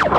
Five, 0.00 0.16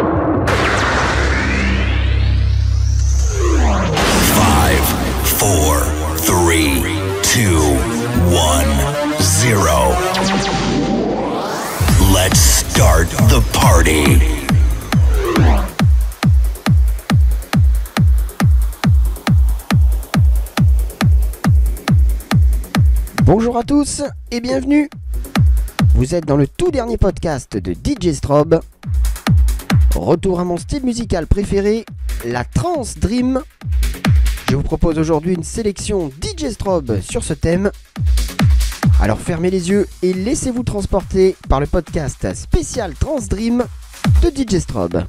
four, 5.23 5.81
three, 6.17 6.83
two, 7.23 7.57
one, 8.29 8.69
zero. 9.19 9.89
Let's 12.13 12.39
start 12.39 13.09
the 13.29 13.41
party. 13.53 14.19
Bonjour 23.23 23.57
à 23.57 23.63
tous 23.63 24.03
et 24.29 24.41
bienvenue. 24.41 24.91
Vous 25.95 26.13
êtes 26.13 26.27
dans 26.27 26.37
le 26.37 26.45
tout 26.45 26.69
dernier 26.69 26.97
podcast 26.97 27.57
de 27.57 27.73
DJ 27.73 28.13
Strobe. 28.13 28.61
Retour 29.95 30.39
à 30.39 30.43
mon 30.45 30.57
style 30.57 30.83
musical 30.83 31.27
préféré, 31.27 31.85
la 32.25 32.43
trance 32.43 32.97
dream. 32.97 33.41
Je 34.49 34.55
vous 34.55 34.63
propose 34.63 34.97
aujourd'hui 34.97 35.33
une 35.33 35.43
sélection 35.43 36.09
DJ 36.21 36.49
Strobe 36.51 37.01
sur 37.01 37.23
ce 37.23 37.33
thème. 37.33 37.71
Alors 39.01 39.19
fermez 39.19 39.49
les 39.49 39.69
yeux 39.69 39.87
et 40.01 40.13
laissez-vous 40.13 40.63
transporter 40.63 41.35
par 41.49 41.59
le 41.59 41.67
podcast 41.67 42.33
spécial 42.35 42.93
Trance 42.95 43.27
Dream 43.27 43.65
de 44.23 44.29
DJ 44.29 44.59
Strobe. 44.59 45.03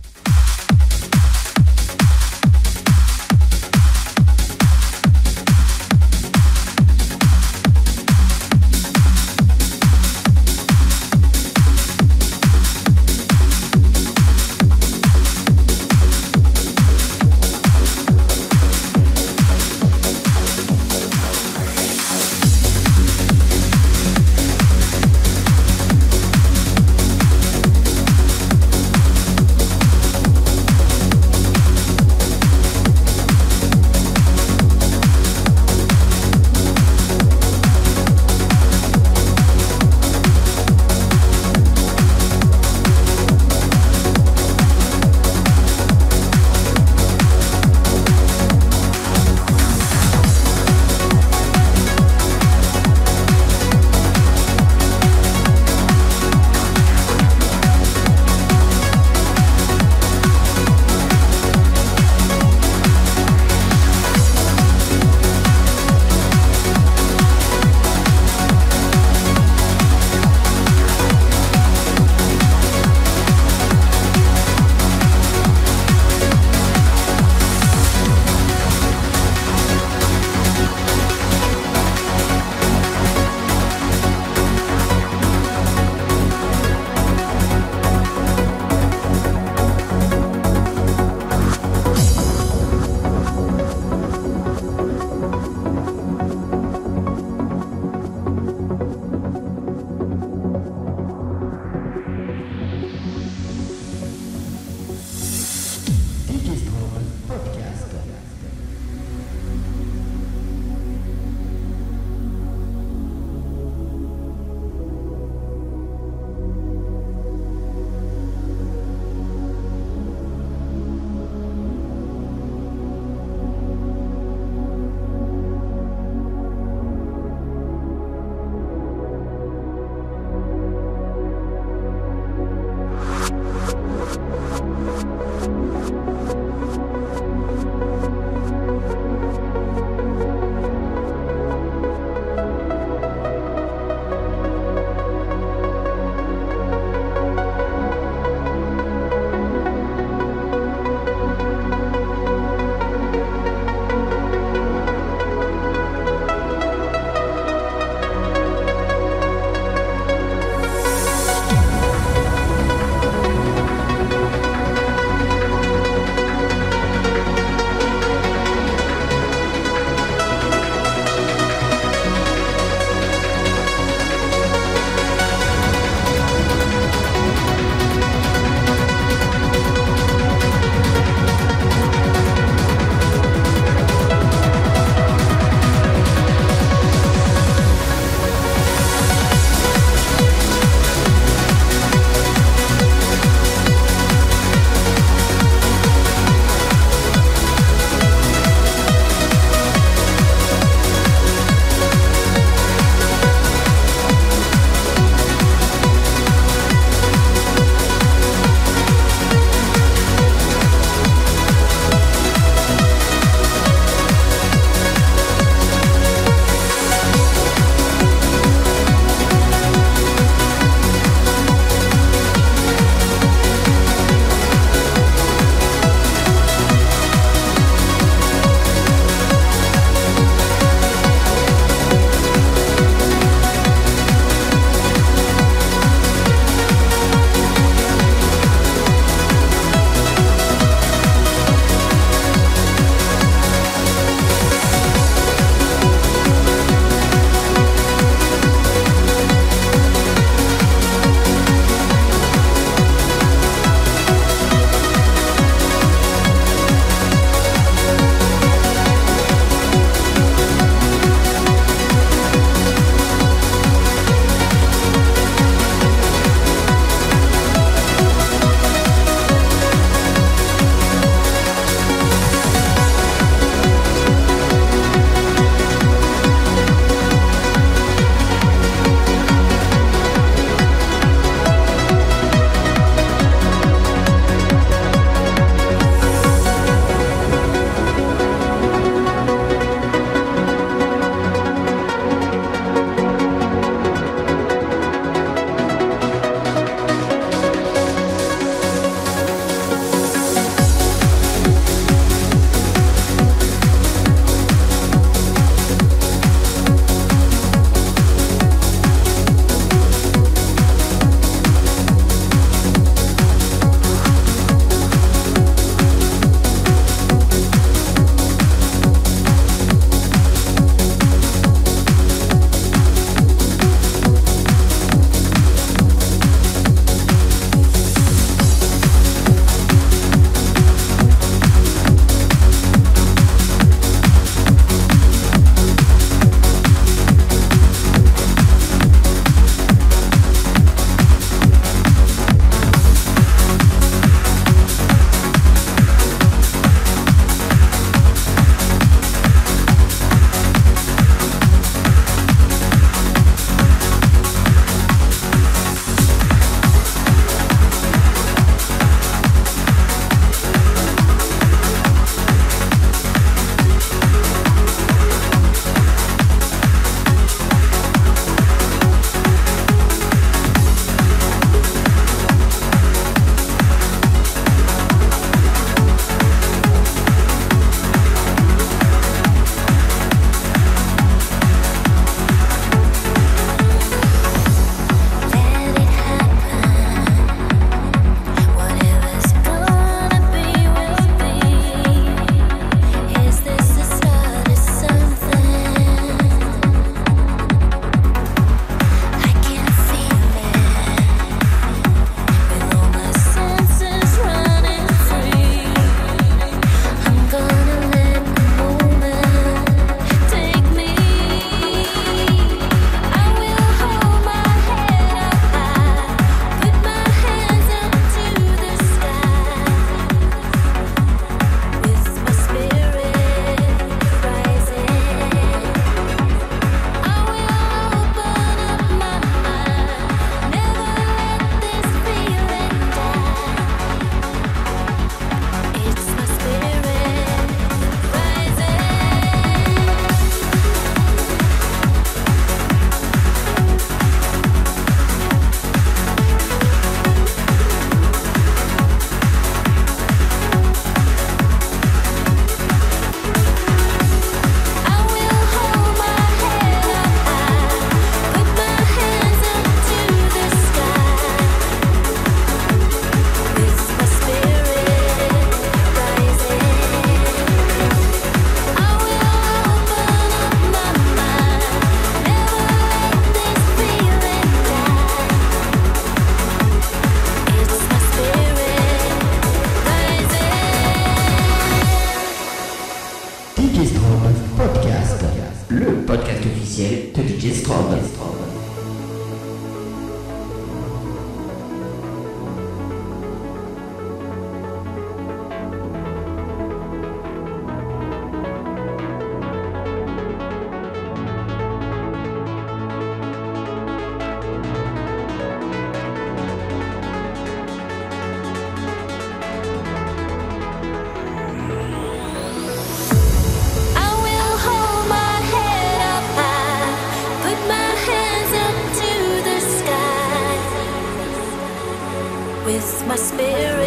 My 523.13 523.19
spirit 523.19 523.82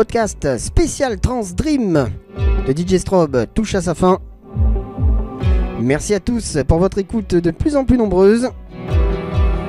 podcast 0.00 0.56
spécial 0.56 1.20
Trans 1.20 1.52
Dream 1.54 2.08
de 2.66 2.72
DJ 2.72 2.96
Strobe 2.96 3.44
touche 3.52 3.74
à 3.74 3.82
sa 3.82 3.94
fin. 3.94 4.18
Merci 5.78 6.14
à 6.14 6.20
tous 6.20 6.56
pour 6.66 6.78
votre 6.78 6.96
écoute 6.96 7.34
de 7.34 7.50
plus 7.50 7.76
en 7.76 7.84
plus 7.84 7.98
nombreuse. 7.98 8.48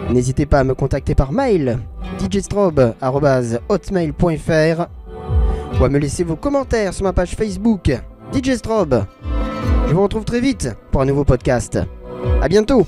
N'hésitez 0.10 0.46
pas 0.46 0.60
à 0.60 0.64
me 0.64 0.74
contacter 0.74 1.16
par 1.16 1.34
mail 1.34 1.80
djstrobe.hotmail.fr 2.18 4.88
ou 5.78 5.84
à 5.84 5.90
me 5.90 6.00
laisser 6.00 6.24
vos 6.24 6.38
commentaires 6.38 6.94
sur 6.94 7.04
ma 7.04 7.12
page 7.12 7.36
Facebook 7.36 7.92
DJ 8.34 8.56
Strobe. 8.56 9.04
Je 9.90 9.94
vous 9.94 10.02
retrouve 10.02 10.24
très 10.24 10.40
vite 10.40 10.70
pour 10.94 11.02
un 11.02 11.06
nouveau 11.08 11.26
podcast. 11.26 11.78
A 12.42 12.48
bientôt 12.48 12.88